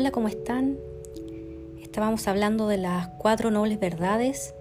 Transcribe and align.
Hola, 0.00 0.12
¿cómo 0.12 0.28
están? 0.28 0.78
Estábamos 1.82 2.26
hablando 2.26 2.68
de 2.68 2.78
las 2.78 3.08
cuatro 3.18 3.50
nobles 3.50 3.78
verdades 3.78 4.54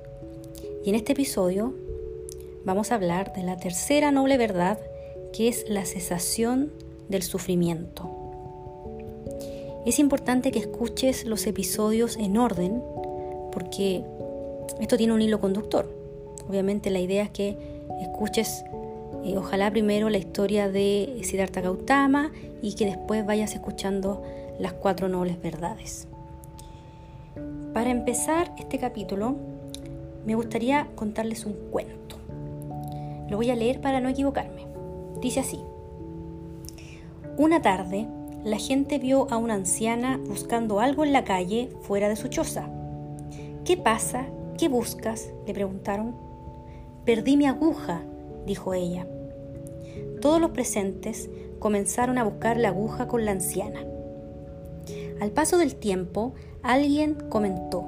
y 0.84 0.90
en 0.90 0.96
este 0.96 1.14
episodio 1.14 1.74
vamos 2.66 2.92
a 2.92 2.96
hablar 2.96 3.32
de 3.32 3.44
la 3.44 3.56
tercera 3.56 4.12
noble 4.12 4.38
verdad 4.38 4.78
que 5.32 5.48
es 5.48 5.64
la 5.70 5.86
cesación 5.86 6.74
del 7.08 7.24
sufrimiento. 7.24 8.12
Es 9.86 10.00
importante 10.00 10.52
que 10.52 10.60
escuches 10.60 11.24
los 11.24 11.48
episodios 11.48 12.18
en 12.18 12.36
orden 12.36 12.84
porque 13.54 14.04
esto 14.82 14.98
tiene 14.98 15.14
un 15.14 15.22
hilo 15.22 15.40
conductor. 15.40 15.90
Obviamente 16.50 16.90
la 16.90 17.00
idea 17.00 17.24
es 17.24 17.30
que 17.30 17.58
escuches 18.02 18.66
eh, 19.24 19.38
ojalá 19.38 19.70
primero 19.72 20.10
la 20.10 20.18
historia 20.18 20.70
de 20.70 21.20
Siddhartha 21.24 21.62
Gautama 21.62 22.32
y 22.62 22.76
que 22.76 22.86
después 22.86 23.26
vayas 23.26 23.54
escuchando 23.54 24.24
las 24.60 24.74
cuatro 24.74 25.10
nobles 25.10 25.42
verdades. 25.42 26.08
Para 27.74 27.92
empezar 27.92 28.54
este 28.58 28.80
capítulo, 28.80 29.36
me 30.26 30.36
gustaría 30.36 30.88
contarles 30.96 31.46
un 31.46 31.54
cuento. 31.72 32.18
Lo 33.30 33.38
voy 33.38 33.50
a 33.52 33.56
leer 33.56 33.80
para 33.80 34.00
no 34.00 34.10
equivocarme. 34.10 34.68
Dice 35.22 35.40
así. 35.40 35.60
Una 37.38 37.62
tarde, 37.62 38.08
la 38.44 38.58
gente 38.58 39.00
vio 39.00 39.28
a 39.32 39.38
una 39.38 39.54
anciana 39.54 40.20
buscando 40.28 40.80
algo 40.80 41.04
en 41.04 41.14
la 41.14 41.24
calle 41.24 41.70
fuera 41.82 42.10
de 42.10 42.16
su 42.16 42.28
choza. 42.28 42.70
¿Qué 43.66 43.78
pasa? 43.78 44.26
¿Qué 44.58 44.68
buscas? 44.68 45.32
le 45.46 45.54
preguntaron. 45.54 46.16
Perdí 47.06 47.38
mi 47.38 47.46
aguja, 47.46 48.02
dijo 48.46 48.74
ella. 48.74 49.08
Todos 50.22 50.42
los 50.42 50.52
presentes 50.52 51.30
comenzaron 51.60 52.18
a 52.18 52.24
buscar 52.24 52.58
la 52.58 52.70
aguja 52.70 53.08
con 53.08 53.26
la 53.26 53.32
anciana. 53.32 53.84
Al 55.22 55.32
paso 55.32 55.58
del 55.58 55.76
tiempo, 55.76 56.34
alguien 56.64 57.16
comentó, 57.30 57.86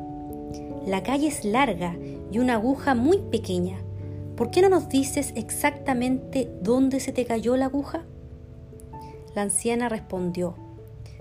la 0.85 1.03
calle 1.03 1.27
es 1.27 1.45
larga 1.45 1.95
y 2.31 2.39
una 2.39 2.55
aguja 2.55 2.95
muy 2.95 3.19
pequeña. 3.19 3.77
¿Por 4.35 4.49
qué 4.49 4.61
no 4.61 4.69
nos 4.69 4.89
dices 4.89 5.33
exactamente 5.35 6.51
dónde 6.61 6.99
se 6.99 7.11
te 7.11 7.25
cayó 7.25 7.55
la 7.55 7.65
aguja? 7.65 8.03
La 9.35 9.43
anciana 9.43 9.89
respondió, 9.89 10.55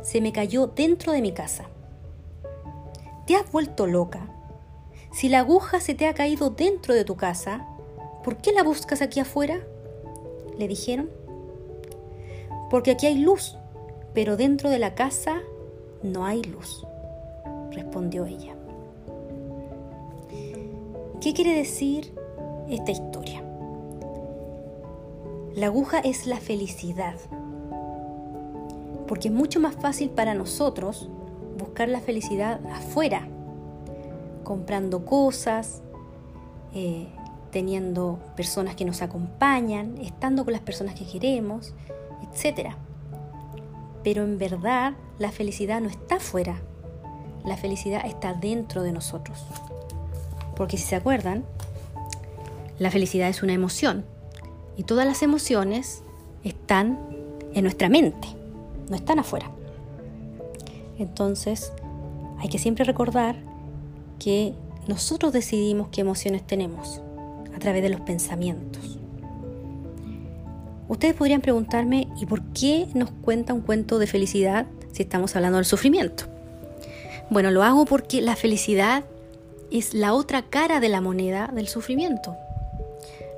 se 0.03 0.21
me 0.21 0.33
cayó 0.33 0.69
dentro 0.69 1.13
de 1.13 1.21
mi 1.21 1.33
casa. 1.33 1.67
¿Te 3.27 3.37
has 3.37 3.51
vuelto 3.53 3.87
loca? 3.87 4.29
Si 5.13 5.29
la 5.29 5.41
aguja 5.41 5.81
se 5.81 5.95
te 5.95 6.07
ha 6.07 6.15
caído 6.15 6.51
dentro 6.51 6.95
de 6.95 7.05
tu 7.05 7.17
casa, 7.17 7.67
¿por 8.25 8.37
qué 8.37 8.53
la 8.53 8.63
buscas 8.63 9.03
aquí 9.03 9.21
afuera? 9.21 9.61
Le 10.59 10.69
dijeron. 10.69 11.11
Porque 12.71 12.93
aquí 12.93 13.07
hay 13.07 13.19
luz, 13.19 13.57
pero 14.15 14.37
dentro 14.37 14.71
de 14.71 14.79
la 14.79 14.95
casa 14.95 15.41
no 16.03 16.25
hay 16.25 16.43
luz, 16.43 16.87
respondió 17.73 18.25
ella. 18.27 18.55
¿Qué 21.21 21.35
quiere 21.35 21.55
decir 21.55 22.15
esta 22.69 22.93
historia? 22.93 23.43
La 25.55 25.67
aguja 25.67 25.99
es 25.99 26.27
la 26.27 26.37
felicidad, 26.37 27.17
porque 29.07 29.29
es 29.29 29.35
mucho 29.35 29.59
más 29.61 29.75
fácil 29.75 30.11
para 30.11 30.35
nosotros 30.35 31.11
buscar 31.59 31.89
la 31.89 32.01
felicidad 32.01 32.61
afuera, 32.73 33.27
comprando 34.45 35.05
cosas, 35.05 35.83
eh, 36.73 37.09
teniendo 37.51 38.19
personas 38.37 38.75
que 38.77 38.85
nos 38.85 39.03
acompañan, 39.03 39.99
estando 39.99 40.45
con 40.45 40.53
las 40.53 40.63
personas 40.63 40.95
que 40.95 41.07
queremos, 41.07 41.75
etc. 42.23 42.71
Pero 44.03 44.23
en 44.25 44.39
verdad 44.39 44.95
la 45.19 45.33
felicidad 45.33 45.81
no 45.81 45.89
está 45.89 46.17
afuera, 46.17 46.61
la 47.45 47.57
felicidad 47.57 48.07
está 48.07 48.35
dentro 48.35 48.83
de 48.83 48.93
nosotros. 48.93 49.45
Porque 50.57 50.77
si 50.77 50.85
se 50.85 50.97
acuerdan, 50.97 51.45
la 52.79 52.91
felicidad 52.91 53.29
es 53.29 53.43
una 53.43 53.53
emoción 53.53 54.05
y 54.77 54.85
todas 54.85 55.07
las 55.07 55.23
emociones 55.23 56.03
están 56.45 56.99
en 57.53 57.63
nuestra 57.65 57.89
mente, 57.89 58.29
no 58.89 58.97
están 58.97 59.19
afuera. 59.19 59.51
Entonces, 60.99 61.73
hay 62.39 62.49
que 62.49 62.59
siempre 62.59 62.85
recordar 62.85 63.37
que 64.19 64.55
nosotros 64.87 65.33
decidimos 65.33 65.89
qué 65.89 66.03
emociones 66.03 66.47
tenemos 66.47 67.03
a 67.55 67.59
través 67.59 67.83
de 67.83 67.89
los 67.89 68.01
pensamientos. 68.01 68.99
Ustedes 70.89 71.15
podrían 71.15 71.41
preguntarme, 71.41 72.09
¿y 72.21 72.27
por 72.27 72.43
qué 72.53 72.89
nos 72.95 73.11
cuenta 73.11 73.55
un 73.55 73.61
cuento 73.61 73.99
de 73.99 74.09
felicidad 74.09 74.67
si 74.93 75.03
estamos 75.03 75.37
hablando 75.37 75.59
del 75.59 75.65
sufrimiento? 75.65 76.25
Bueno, 77.31 77.53
lo 77.53 77.63
hago 77.63 77.85
porque 77.85 78.21
la 78.21 78.35
felicidad 78.35 79.05
es 79.71 79.95
la 79.95 80.15
otra 80.15 80.43
cara 80.43 80.81
de 80.81 80.89
la 80.89 81.01
moneda 81.01 81.49
del 81.55 81.69
sufrimiento. 81.69 82.37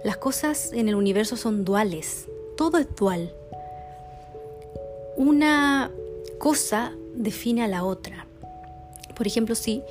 Las 0.03 0.17
cosas 0.17 0.73
en 0.73 0.89
el 0.89 0.95
universo 0.95 1.37
son 1.37 1.65
duales, 1.65 2.27
todo 2.57 2.79
es 2.79 2.87
dual. 2.97 3.35
Una 5.17 5.91
cosa 6.39 6.93
define 7.15 7.65
a 7.65 7.69
la 7.69 7.85
otra. 7.85 8.27
Por 9.15 9.27
ejemplo, 9.27 9.55
si, 9.55 9.83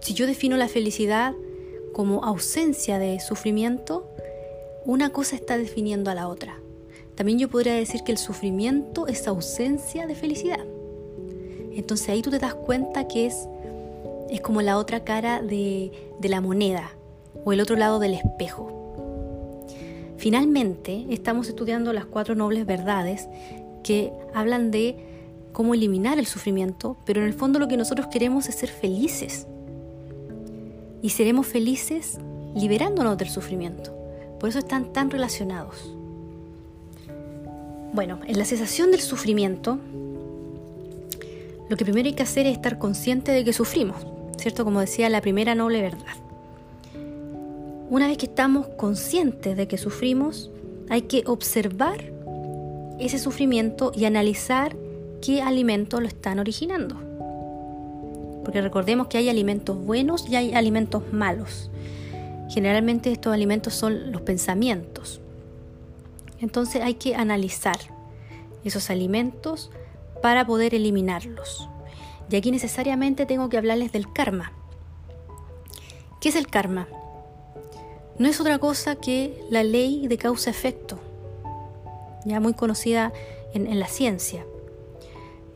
si 0.00 0.14
yo 0.14 0.28
defino 0.28 0.56
la 0.56 0.68
felicidad 0.68 1.34
como 2.00 2.24
ausencia 2.24 2.98
de 2.98 3.20
sufrimiento, 3.20 4.08
una 4.86 5.10
cosa 5.10 5.36
está 5.36 5.58
definiendo 5.58 6.10
a 6.10 6.14
la 6.14 6.28
otra. 6.28 6.58
También 7.14 7.38
yo 7.38 7.50
podría 7.50 7.74
decir 7.74 8.04
que 8.04 8.12
el 8.12 8.16
sufrimiento 8.16 9.06
es 9.06 9.28
ausencia 9.28 10.06
de 10.06 10.14
felicidad. 10.14 10.64
Entonces 11.74 12.08
ahí 12.08 12.22
tú 12.22 12.30
te 12.30 12.38
das 12.38 12.54
cuenta 12.54 13.06
que 13.06 13.26
es, 13.26 13.46
es 14.30 14.40
como 14.40 14.62
la 14.62 14.78
otra 14.78 15.04
cara 15.04 15.42
de, 15.42 15.92
de 16.18 16.28
la 16.30 16.40
moneda 16.40 16.90
o 17.44 17.52
el 17.52 17.60
otro 17.60 17.76
lado 17.76 17.98
del 17.98 18.14
espejo. 18.14 18.72
Finalmente, 20.16 21.04
estamos 21.10 21.48
estudiando 21.48 21.92
las 21.92 22.06
cuatro 22.06 22.34
nobles 22.34 22.64
verdades 22.64 23.28
que 23.82 24.10
hablan 24.32 24.70
de 24.70 24.96
cómo 25.52 25.74
eliminar 25.74 26.18
el 26.18 26.24
sufrimiento, 26.24 26.96
pero 27.04 27.20
en 27.20 27.26
el 27.26 27.34
fondo 27.34 27.58
lo 27.58 27.68
que 27.68 27.76
nosotros 27.76 28.06
queremos 28.06 28.48
es 28.48 28.54
ser 28.54 28.70
felices. 28.70 29.46
Y 31.02 31.10
seremos 31.10 31.46
felices 31.46 32.18
liberándonos 32.54 33.16
del 33.18 33.28
sufrimiento. 33.28 33.94
Por 34.38 34.48
eso 34.48 34.58
están 34.58 34.92
tan 34.92 35.10
relacionados. 35.10 35.94
Bueno, 37.92 38.20
en 38.26 38.38
la 38.38 38.44
cesación 38.44 38.90
del 38.90 39.00
sufrimiento, 39.00 39.78
lo 41.68 41.76
que 41.76 41.84
primero 41.84 42.08
hay 42.08 42.14
que 42.14 42.22
hacer 42.22 42.46
es 42.46 42.52
estar 42.52 42.78
consciente 42.78 43.32
de 43.32 43.44
que 43.44 43.52
sufrimos, 43.52 44.06
¿cierto? 44.38 44.64
Como 44.64 44.80
decía 44.80 45.08
la 45.08 45.20
primera 45.20 45.54
noble 45.54 45.82
verdad. 45.82 46.16
Una 47.90 48.06
vez 48.06 48.18
que 48.18 48.26
estamos 48.26 48.68
conscientes 48.76 49.56
de 49.56 49.66
que 49.66 49.76
sufrimos, 49.76 50.50
hay 50.88 51.02
que 51.02 51.24
observar 51.26 52.12
ese 53.00 53.18
sufrimiento 53.18 53.90
y 53.94 54.04
analizar 54.04 54.76
qué 55.20 55.42
alimentos 55.42 56.00
lo 56.00 56.06
están 56.06 56.38
originando. 56.38 57.09
Porque 58.44 58.60
recordemos 58.60 59.08
que 59.08 59.18
hay 59.18 59.28
alimentos 59.28 59.76
buenos 59.76 60.28
y 60.28 60.36
hay 60.36 60.54
alimentos 60.54 61.12
malos. 61.12 61.70
Generalmente 62.48 63.12
estos 63.12 63.32
alimentos 63.32 63.74
son 63.74 64.10
los 64.12 64.22
pensamientos. 64.22 65.20
Entonces 66.40 66.82
hay 66.82 66.94
que 66.94 67.14
analizar 67.14 67.78
esos 68.64 68.90
alimentos 68.90 69.70
para 70.22 70.46
poder 70.46 70.74
eliminarlos. 70.74 71.68
Y 72.30 72.36
aquí 72.36 72.50
necesariamente 72.50 73.26
tengo 73.26 73.48
que 73.48 73.58
hablarles 73.58 73.92
del 73.92 74.12
karma. 74.12 74.52
¿Qué 76.20 76.28
es 76.28 76.36
el 76.36 76.46
karma? 76.46 76.88
No 78.18 78.28
es 78.28 78.40
otra 78.40 78.58
cosa 78.58 78.96
que 78.96 79.42
la 79.50 79.62
ley 79.62 80.06
de 80.06 80.18
causa-efecto, 80.18 80.98
ya 82.24 82.38
muy 82.38 82.52
conocida 82.54 83.12
en, 83.54 83.66
en 83.66 83.80
la 83.80 83.86
ciencia. 83.86 84.44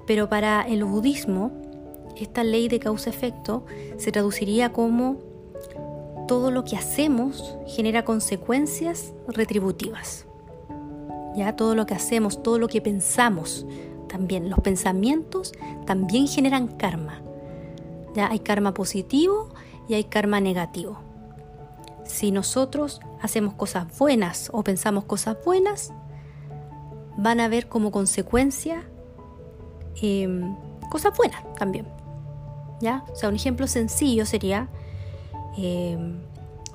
Pero 0.06 0.28
para 0.28 0.62
el 0.62 0.84
budismo, 0.84 1.52
esta 2.16 2.44
ley 2.44 2.68
de 2.68 2.80
causa-efecto 2.80 3.64
se 3.96 4.12
traduciría 4.12 4.72
como 4.72 5.16
todo 6.26 6.50
lo 6.50 6.64
que 6.64 6.76
hacemos 6.76 7.56
genera 7.66 8.04
consecuencias 8.04 9.12
retributivas. 9.28 10.26
Ya 11.36 11.56
todo 11.56 11.74
lo 11.74 11.86
que 11.86 11.94
hacemos, 11.94 12.42
todo 12.42 12.58
lo 12.58 12.68
que 12.68 12.80
pensamos, 12.80 13.66
también 14.08 14.48
los 14.48 14.60
pensamientos 14.60 15.52
también 15.86 16.28
generan 16.28 16.68
karma. 16.68 17.20
Ya 18.14 18.30
hay 18.30 18.38
karma 18.38 18.72
positivo 18.72 19.48
y 19.88 19.94
hay 19.94 20.04
karma 20.04 20.40
negativo. 20.40 20.98
Si 22.04 22.30
nosotros 22.30 23.00
hacemos 23.20 23.54
cosas 23.54 23.86
buenas 23.98 24.50
o 24.52 24.62
pensamos 24.62 25.04
cosas 25.04 25.36
buenas, 25.44 25.92
van 27.16 27.40
a 27.40 27.48
ver 27.48 27.68
como 27.68 27.90
consecuencia 27.90 28.84
em, 30.00 30.56
cosas 30.90 31.16
buenas 31.16 31.42
también. 31.54 31.86
¿Ya? 32.80 33.04
O 33.12 33.16
sea, 33.16 33.28
un 33.28 33.36
ejemplo 33.36 33.66
sencillo 33.66 34.26
sería, 34.26 34.68
em, 35.56 36.18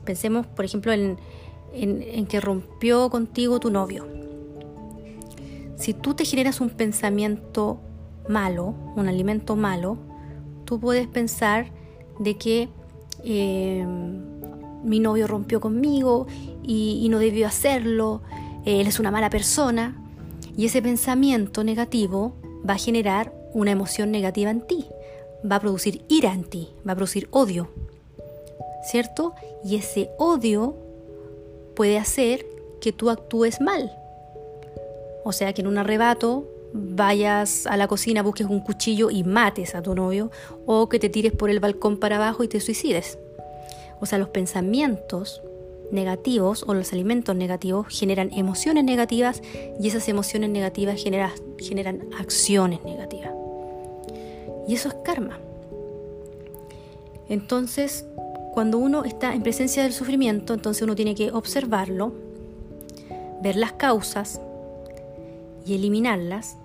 pensemos 0.06 0.48
por 0.48 0.66
ejemplo 0.66 0.92
en, 0.92 1.18
en 1.74 2.26
que 2.26 2.40
rompió 2.42 3.10
contigo 3.10 3.60
tu 3.60 3.70
novio 3.70 4.20
si 5.80 5.94
tú 5.94 6.14
te 6.14 6.26
generas 6.26 6.60
un 6.60 6.70
pensamiento 6.70 7.80
malo, 8.28 8.76
un 8.98 9.08
alimento 9.08 9.56
malo, 9.56 9.98
tú 10.66 10.78
puedes 10.80 11.08
pensar 11.08 11.72
de 12.20 12.38
que 12.38 12.68
eh, 13.24 13.86
mi 14.84 15.00
novio 15.00 15.26
rompió 15.26 15.62
conmigo 15.62 16.28
y, 16.64 17.08
no 17.10 17.18
debió 17.18 17.48
hacerlo, 17.48 18.22
él 18.66 18.88
es 18.88 19.00
una 19.00 19.10
mala 19.10 19.30
persona, 19.30 19.96
y 20.56 20.66
ese 20.66 20.82
pensamiento 20.82 21.64
negativo 21.64 22.36
va 22.70 22.74
a 22.74 22.78
generar 22.78 23.34
una 23.54 23.72
emoción 23.72 24.12
negativa 24.12 24.52
en 24.52 24.68
ti, 24.68 24.86
va 25.50 25.58
a 25.58 25.60
producir 25.60 26.04
ira 26.08 26.34
en 26.34 26.44
ti, 26.44 26.70
va 26.88 26.94
a 26.94 26.96
producir 26.96 27.28
odio, 27.32 27.70
¿cierto? 28.90 29.34
Y 29.64 29.76
ese 29.76 30.10
odio 30.18 30.76
puede 31.76 31.98
hacer 31.98 32.46
que 32.82 32.92
tú 32.92 33.10
actúes 33.10 33.62
mal. 33.62 33.92
O 35.24 35.32
sea, 35.32 35.54
que 35.54 35.62
en 35.62 35.68
un 35.68 35.78
arrebato 35.78 36.48
vayas 36.74 37.66
a 37.68 37.78
la 37.78 37.88
cocina, 37.88 38.24
busques 38.24 38.48
un 38.48 38.62
cuchillo 38.62 39.10
y 39.10 39.24
mates 39.24 39.76
a 39.76 39.82
tu 39.82 39.96
novio, 39.96 40.32
o 40.66 40.90
que 40.90 41.00
te 41.00 41.10
tires 41.10 41.32
por 41.32 41.50
el 41.50 41.60
balcón 41.60 41.98
para 41.98 42.18
abajo 42.18 42.44
y 42.44 42.48
te 42.48 42.60
suicides. 42.60 43.18
O 44.00 44.06
sea, 44.06 44.18
los 44.18 44.30
pensamientos 44.30 45.42
negativos 45.92 46.64
o 46.68 46.74
los 46.74 46.94
alimentos 46.94 47.36
negativos 47.36 47.88
generan 47.90 48.32
emociones 48.32 48.84
negativas 48.84 49.42
y 49.80 49.88
esas 49.88 50.08
emociones 50.08 50.50
negativas 50.52 51.02
generan 51.02 52.02
acciones 52.18 52.84
negativas. 52.84 53.39
Y 54.70 54.76
eso 54.76 54.88
es 54.90 54.96
karma. 55.04 55.40
Entonces, 57.28 58.06
cuando 58.54 58.78
uno 58.78 59.04
está 59.04 59.34
en 59.34 59.42
presencia 59.42 59.82
del 59.82 59.94
sufrimiento, 59.94 60.54
entonces 60.54 60.84
uno 60.84 60.94
tiene 60.94 61.16
que 61.16 61.32
observarlo, 61.32 62.14
ver 63.42 63.56
las 63.56 63.72
causas 63.72 64.40
y 65.66 65.74
eliminarlas. 65.74 66.56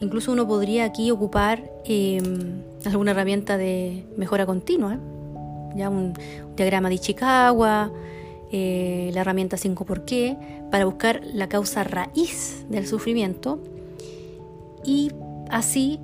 Incluso 0.00 0.32
uno 0.32 0.48
podría 0.48 0.84
aquí 0.84 1.12
ocupar 1.12 1.70
em, 1.84 2.62
alguna 2.84 3.12
herramienta 3.12 3.56
de 3.56 4.04
mejora 4.16 4.44
continua, 4.44 4.98
ya 5.76 5.88
un, 5.88 6.12
diagrama 6.56 6.88
de 6.88 6.96
Ichikawa, 6.96 7.92
eh, 8.50 9.10
la 9.14 9.20
herramienta 9.20 9.56
5 9.56 9.84
por 9.84 10.04
qué, 10.04 10.36
para 10.72 10.84
buscar 10.86 11.20
la 11.24 11.48
causa 11.48 11.84
raíz 11.84 12.66
del 12.68 12.88
sufrimiento 12.88 13.60
y 14.84 15.12
así, 15.50 16.00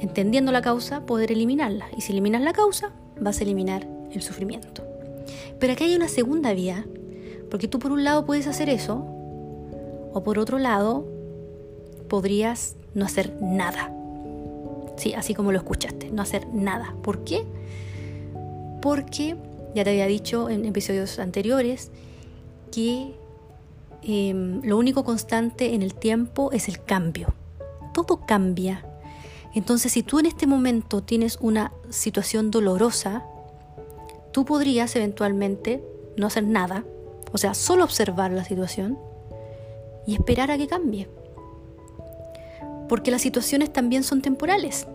entendiendo 0.00 0.52
la 0.52 0.62
causa, 0.62 1.06
poder 1.06 1.32
eliminarla. 1.32 1.86
Y 1.96 2.02
si 2.02 2.12
eliminas 2.12 2.42
la 2.42 2.52
causa, 2.52 2.92
vas 3.20 3.40
a 3.40 3.44
eliminar 3.44 3.86
el 4.12 4.22
sufrimiento. 4.22 4.84
Pero 5.58 5.72
aquí 5.72 5.84
hay 5.84 5.96
una 5.96 6.08
segunda 6.08 6.52
vía, 6.52 6.86
porque 7.50 7.68
tú 7.68 7.78
por 7.78 7.92
un 7.92 8.04
lado 8.04 8.24
puedes 8.24 8.46
hacer 8.46 8.68
eso, 8.68 9.04
o 10.12 10.22
por 10.24 10.38
otro 10.38 10.58
lado 10.58 11.06
podrías 12.08 12.76
no 12.94 13.04
hacer 13.04 13.36
nada. 13.40 13.92
Sí, 14.96 15.14
así 15.14 15.34
como 15.34 15.52
lo 15.52 15.58
escuchaste, 15.58 16.10
no 16.10 16.22
hacer 16.22 16.46
nada. 16.52 16.94
¿Por 17.02 17.24
qué? 17.24 17.44
Porque, 18.82 19.36
ya 19.74 19.84
te 19.84 19.90
había 19.90 20.06
dicho 20.06 20.50
en 20.50 20.64
episodios 20.64 21.18
anteriores, 21.18 21.90
que 22.72 23.14
em, 24.02 24.62
lo 24.62 24.76
único 24.76 25.04
constante 25.04 25.74
en 25.74 25.82
el 25.82 25.94
tiempo 25.94 26.50
es 26.52 26.68
el 26.68 26.82
cambio. 26.82 27.34
Todo 27.94 28.20
cambia. 28.26 28.84
Entonces, 29.54 29.92
si 29.92 30.02
tú 30.02 30.18
en 30.18 30.26
este 30.26 30.46
momento 30.46 31.02
tienes 31.02 31.38
una 31.40 31.72
situación 31.90 32.50
dolorosa, 32.50 33.24
tú 34.32 34.44
podrías 34.44 34.94
eventualmente 34.96 35.82
no 36.16 36.26
hacer 36.26 36.44
nada, 36.44 36.84
o 37.32 37.38
sea, 37.38 37.54
solo 37.54 37.84
observar 37.84 38.30
la 38.30 38.44
situación 38.44 38.98
y 40.06 40.14
esperar 40.14 40.50
a 40.50 40.58
que 40.58 40.66
cambie. 40.66 41.08
Porque 42.88 43.10
las 43.10 43.22
situaciones 43.22 43.72
también 43.72 44.02
son 44.02 44.22
temporales. 44.22 44.86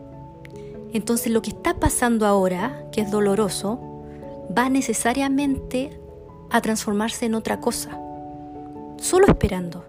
Entonces 0.93 1.31
lo 1.31 1.41
que 1.41 1.49
está 1.49 1.79
pasando 1.79 2.25
ahora, 2.25 2.85
que 2.91 3.01
es 3.01 3.11
doloroso, 3.11 3.79
va 4.55 4.69
necesariamente 4.69 5.99
a 6.49 6.61
transformarse 6.61 7.25
en 7.25 7.35
otra 7.35 7.59
cosa. 7.59 7.99
Solo 8.97 9.27
esperando. 9.27 9.85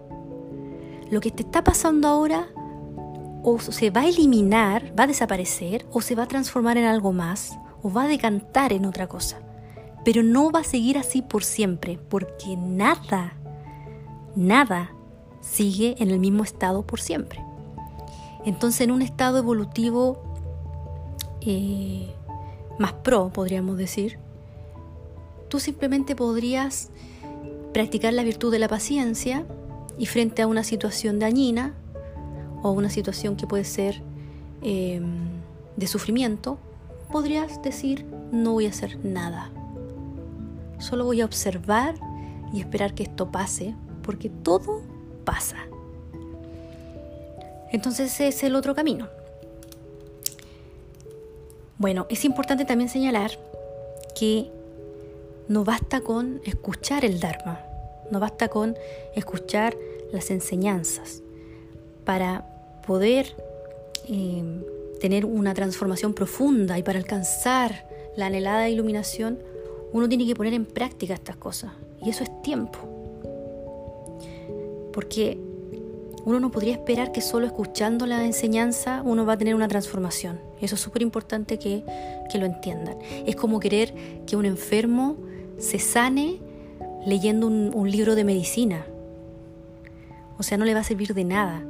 Lo 1.09 1.21
que 1.21 1.31
te 1.31 1.43
está 1.43 1.63
pasando 1.63 2.07
ahora 2.07 2.47
o 3.47 3.59
se 3.59 3.91
va 3.91 4.01
a 4.01 4.07
eliminar, 4.07 4.91
va 4.99 5.03
a 5.03 5.07
desaparecer, 5.07 5.85
o 5.91 6.01
se 6.01 6.15
va 6.15 6.23
a 6.23 6.27
transformar 6.27 6.79
en 6.79 6.85
algo 6.85 7.13
más, 7.13 7.55
o 7.83 7.93
va 7.93 8.05
a 8.05 8.07
decantar 8.07 8.73
en 8.73 8.85
otra 8.85 9.05
cosa. 9.05 9.37
Pero 10.03 10.23
no 10.23 10.49
va 10.49 10.61
a 10.61 10.63
seguir 10.63 10.97
así 10.97 11.21
por 11.21 11.43
siempre, 11.43 11.99
porque 12.09 12.57
nada, 12.57 13.33
nada 14.35 14.91
sigue 15.41 15.95
en 15.99 16.09
el 16.09 16.17
mismo 16.17 16.43
estado 16.43 16.87
por 16.87 16.99
siempre. 16.99 17.39
Entonces 18.45 18.81
en 18.81 18.89
un 18.89 19.03
estado 19.03 19.37
evolutivo 19.37 20.23
eh, 21.41 22.11
más 22.79 22.93
pro, 22.93 23.29
podríamos 23.29 23.77
decir, 23.77 24.17
tú 25.49 25.59
simplemente 25.59 26.15
podrías 26.15 26.89
practicar 27.73 28.11
la 28.13 28.23
virtud 28.23 28.51
de 28.51 28.57
la 28.57 28.67
paciencia 28.67 29.45
y 29.99 30.07
frente 30.07 30.41
a 30.41 30.47
una 30.47 30.63
situación 30.63 31.19
dañina 31.19 31.75
o 32.65 32.71
una 32.71 32.89
situación 32.89 33.35
que 33.35 33.45
puede 33.45 33.63
ser 33.63 34.01
eh, 34.63 34.99
de 35.77 35.85
sufrimiento, 35.85 36.57
podrías 37.11 37.61
decir 37.61 38.07
no 38.31 38.53
voy 38.53 38.65
a 38.65 38.69
hacer 38.69 38.97
nada. 39.05 39.51
Solo 40.79 41.05
voy 41.05 41.21
a 41.21 41.25
observar 41.25 41.93
y 42.51 42.61
esperar 42.61 42.95
que 42.95 43.03
esto 43.03 43.31
pase, 43.31 43.75
porque 44.01 44.29
todo 44.31 44.81
pasa. 45.25 45.57
Entonces 47.71 48.11
ese 48.11 48.29
es 48.29 48.41
el 48.41 48.55
otro 48.55 48.73
camino. 48.73 49.09
Bueno, 51.77 52.07
es 52.09 52.25
importante 52.25 52.65
también 52.65 52.89
señalar 52.89 53.29
que 54.19 54.49
no 55.47 55.65
basta 55.65 56.01
con 56.01 56.41
escuchar 56.45 57.05
el 57.05 57.19
Dharma, 57.19 57.59
no 58.09 58.19
basta 58.19 58.47
con 58.47 58.75
escuchar 59.13 59.77
las 60.11 60.31
enseñanzas. 60.31 61.21
Para 62.05 62.54
poder 62.85 63.35
eh, 64.07 64.43
tener 64.99 65.25
una 65.25 65.53
transformación 65.53 66.13
profunda 66.13 66.77
y 66.77 66.83
para 66.83 66.99
alcanzar 66.99 67.87
la 68.15 68.27
anhelada 68.27 68.69
iluminación, 68.69 69.39
uno 69.91 70.07
tiene 70.07 70.25
que 70.25 70.35
poner 70.35 70.53
en 70.53 70.65
práctica 70.65 71.13
estas 71.13 71.35
cosas. 71.35 71.71
Y 72.03 72.09
eso 72.09 72.23
es 72.23 72.41
tiempo. 72.41 72.79
Porque 74.93 75.37
uno 76.23 76.39
no 76.39 76.49
podría 76.51 76.73
esperar 76.73 77.11
que 77.11 77.21
solo 77.21 77.45
escuchando 77.45 78.05
la 78.05 78.25
enseñanza 78.25 79.01
uno 79.03 79.25
va 79.25 79.33
a 79.33 79.37
tener 79.37 79.55
una 79.55 79.67
transformación. 79.67 80.39
Eso 80.61 80.75
es 80.75 80.81
súper 80.81 81.01
importante 81.01 81.59
que, 81.59 81.83
lo 82.33 82.45
entiendan. 82.45 82.97
Es 83.25 83.35
como 83.35 83.59
querer 83.61 83.93
que 84.25 84.35
un 84.35 84.45
enfermo 84.45 85.15
se 85.57 85.79
sane 85.79 86.39
leyendo 87.05 87.47
un 87.47 87.89
libro 87.89 88.15
de 88.15 88.25
medicina. 88.25 88.85
O 90.37 90.43
sea, 90.43 90.57
no 90.57 90.65
le 90.65 90.73
va 90.73 90.81
a 90.81 90.83
servir 90.83 91.13
de 91.13 91.23
nada. 91.23 91.63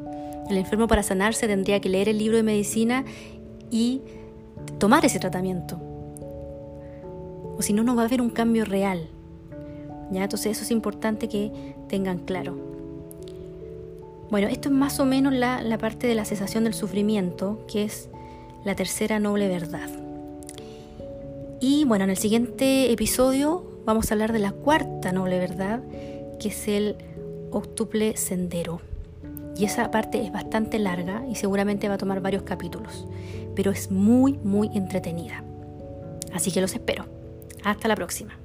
El 0.49 0.57
enfermo 0.57 0.87
para 0.87 1.03
sanarse 1.03 1.47
tendría 1.47 1.79
que 1.79 1.89
leer 1.89 2.09
el 2.09 2.17
libro 2.17 2.37
de 2.37 2.43
medicina 2.43 3.03
y 3.71 4.01
tomar 4.77 5.05
ese 5.05 5.19
tratamiento. 5.19 5.79
O 7.57 7.61
si 7.61 7.73
no, 7.73 7.83
no 7.83 7.95
va 7.95 8.03
a 8.03 8.05
haber 8.05 8.21
un 8.21 8.29
cambio 8.29 8.65
real. 8.65 9.09
¿Ya? 10.11 10.23
Entonces 10.23 10.51
eso 10.51 10.63
es 10.63 10.71
importante 10.71 11.27
que 11.27 11.51
tengan 11.87 12.19
claro. 12.19 12.55
Bueno, 14.29 14.47
esto 14.47 14.69
es 14.69 14.75
más 14.75 14.99
o 14.99 15.05
menos 15.05 15.33
la, 15.33 15.77
parte 15.79 16.07
de 16.07 16.15
la 16.15 16.25
cesación 16.25 16.63
del 16.63 16.73
sufrimiento, 16.73 17.65
que 17.71 17.83
es 17.83 18.09
la 18.63 18.75
tercera 18.75 19.19
noble 19.19 19.47
verdad. 19.47 19.89
Y 21.59 21.85
bueno, 21.85 22.03
en 22.03 22.09
el 22.09 22.17
siguiente 22.17 22.91
episodio 22.91 23.63
vamos 23.85 24.09
a 24.09 24.15
hablar 24.15 24.33
de 24.33 24.39
la 24.39 24.51
cuarta 24.51 25.11
noble 25.11 25.39
verdad, 25.39 25.81
que 26.39 26.49
es 26.49 26.67
el 26.67 26.97
octuple 27.51 28.17
sendero. 28.17 28.81
Y 29.57 29.65
esa 29.65 29.89
parte 29.91 30.21
es 30.21 30.31
bastante 30.31 30.79
larga 30.79 31.23
y 31.29 31.35
seguramente 31.35 31.87
va 31.87 31.95
a 31.95 31.97
tomar 31.97 32.21
varios 32.21 32.43
capítulos, 32.43 33.07
pero 33.55 33.71
es 33.71 33.89
muy, 33.89 34.33
muy 34.43 34.69
entretenida. 34.73 35.43
Así 36.33 36.51
que 36.51 36.61
los 36.61 36.73
espero. 36.73 37.05
Hasta 37.63 37.87
la 37.87 37.95
próxima. 37.95 38.37